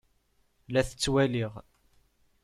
La 0.71 0.81
t-ttwaliɣ. 0.87 1.53